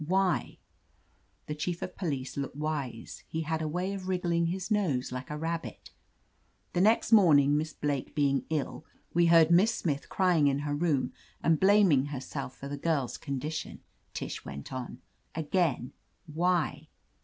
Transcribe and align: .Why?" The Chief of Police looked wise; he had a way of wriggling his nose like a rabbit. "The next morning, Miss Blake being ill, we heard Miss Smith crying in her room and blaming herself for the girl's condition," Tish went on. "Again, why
.Why?" 0.03 0.57
The 1.45 1.53
Chief 1.53 1.83
of 1.83 1.95
Police 1.95 2.35
looked 2.35 2.55
wise; 2.55 3.23
he 3.27 3.41
had 3.41 3.61
a 3.61 3.67
way 3.67 3.93
of 3.93 4.07
wriggling 4.07 4.47
his 4.47 4.71
nose 4.71 5.11
like 5.11 5.29
a 5.29 5.37
rabbit. 5.37 5.91
"The 6.73 6.81
next 6.81 7.11
morning, 7.11 7.55
Miss 7.55 7.71
Blake 7.73 8.15
being 8.15 8.43
ill, 8.49 8.83
we 9.13 9.27
heard 9.27 9.51
Miss 9.51 9.75
Smith 9.75 10.09
crying 10.09 10.47
in 10.47 10.57
her 10.65 10.73
room 10.73 11.13
and 11.43 11.59
blaming 11.59 12.05
herself 12.05 12.57
for 12.57 12.67
the 12.67 12.77
girl's 12.77 13.19
condition," 13.19 13.81
Tish 14.15 14.43
went 14.43 14.73
on. 14.73 15.03
"Again, 15.35 15.93
why 16.25 16.87